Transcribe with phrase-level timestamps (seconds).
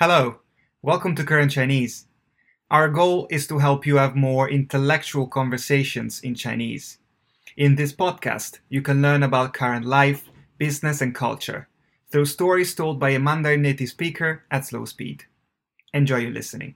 [0.00, 0.40] Hello,
[0.82, 2.06] welcome to Current Chinese.
[2.68, 6.98] Our goal is to help you have more intellectual conversations in Chinese.
[7.56, 10.24] In this podcast, you can learn about current life,
[10.58, 11.68] business, and culture
[12.10, 15.26] through stories told by a Mandarin native speaker at slow speed.
[15.92, 16.74] Enjoy your listening.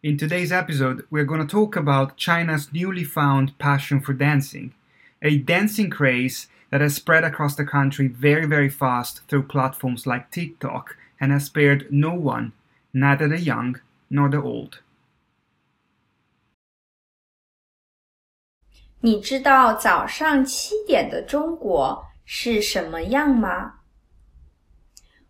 [0.00, 4.74] In today's episode, we're going to talk about China's newly found passion for dancing,
[5.21, 10.31] a dancing craze that has spread across the country very, very fast through platforms like
[10.31, 12.51] TikTok and has spared no one,
[12.93, 14.79] neither the young nor the old.
[19.01, 23.81] 你知道早上七点的中国是什么样吗？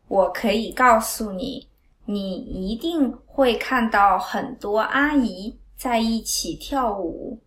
[0.07, 1.67] 我可以告诉你，
[2.05, 7.41] 你一定会看到很多阿姨在一起跳舞。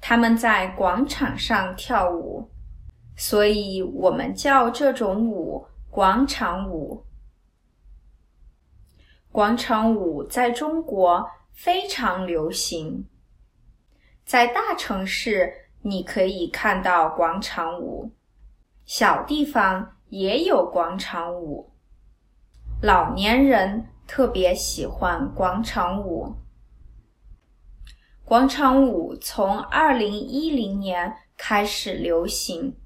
[0.00, 2.50] 他们在广场上跳舞，
[3.16, 7.04] 所以我们叫这种舞广场舞。
[9.30, 13.06] 广场舞在中国非常流行，
[14.24, 18.10] 在大城市你可以看到广场舞，
[18.84, 21.70] 小地方也有广场舞。
[22.82, 26.34] 老年人特别喜欢广场舞。
[28.30, 32.76] 广场舞从二零一零年开始流行。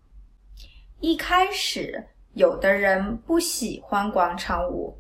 [1.01, 4.99] 一开始，有的人不喜欢广场舞，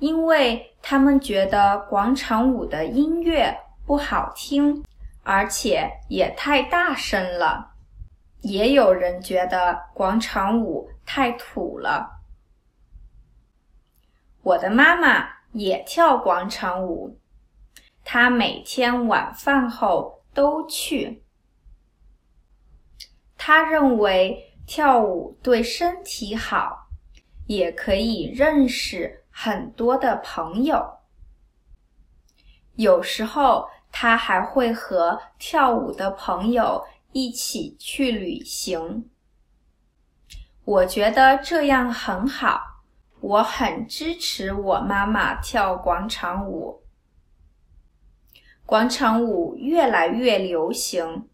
[0.00, 4.82] 因为他们觉得广场舞的音乐不好听，
[5.22, 7.74] 而且也太大声了。
[8.40, 12.20] 也有人觉得广场舞太土了。
[14.42, 17.16] 我的妈妈也跳广场舞。
[18.04, 21.22] 他每天晚饭后都去。
[23.36, 26.88] 他认为跳舞对身体好，
[27.46, 30.98] 也可以认识很多的朋友。
[32.76, 39.10] 有时候他还会和跳舞的朋友一起去旅行。
[40.64, 42.60] 我觉得这样很好，
[43.20, 46.81] 我很支持我妈妈跳广场舞。
[48.64, 51.28] 广场舞越来越流行，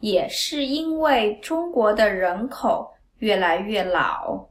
[0.00, 4.48] 也是因为中国的人口越来越老。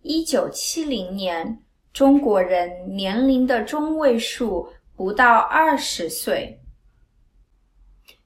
[0.00, 6.60] 一九七零年，中国人年龄的中位数不到二十岁，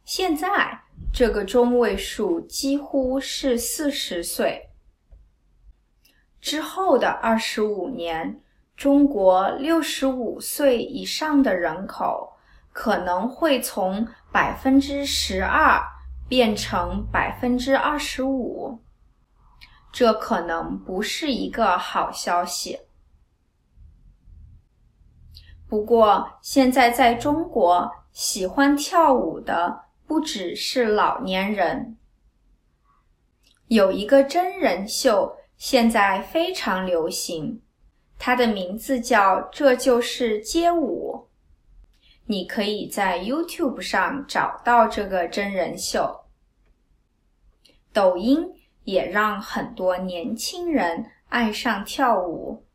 [0.05, 0.83] 现在
[1.13, 4.69] 这个中位数几乎是四十岁。
[6.41, 8.41] 之后的二十五年。
[8.79, 12.35] 中国六十五岁以上的人口
[12.73, 15.83] 可能会从百分之十二
[16.29, 18.79] 变成百分之二十五，
[19.91, 22.79] 这可能不是一个好消息。
[25.69, 31.97] 不过，现在在中国喜欢跳舞的不只是老年人，
[33.67, 37.61] 有一个真人秀现在非常流行。
[38.18, 41.28] 它的名字叫《这就是街舞》，
[42.26, 46.26] 你可以在 YouTube 上找到这个真人秀。
[47.92, 48.48] 抖音
[48.86, 52.66] 也让很多年轻人爱上跳舞，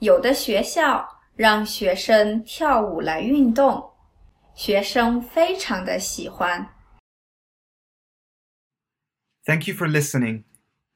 [0.00, 3.92] 有的学校让学生跳舞来运动，
[4.56, 6.74] 学生非常的喜欢。
[9.44, 10.42] Thank you for listening.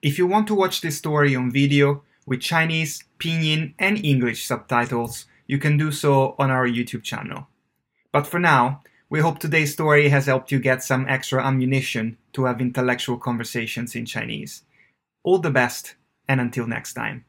[0.00, 2.02] If you want to watch this story on video.
[2.26, 7.47] with Chinese, Pinyin, and English subtitles, you can do so on our YouTube channel.
[8.11, 12.45] But for now, we hope today's story has helped you get some extra ammunition to
[12.45, 14.63] have intellectual conversations in Chinese.
[15.23, 15.95] All the best,
[16.27, 17.23] and until next time.